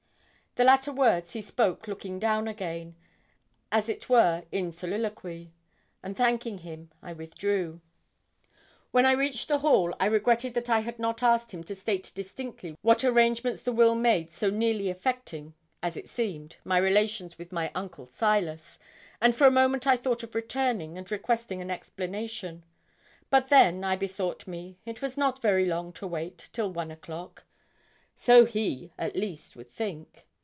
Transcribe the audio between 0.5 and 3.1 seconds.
The latter words he spoke looking down again,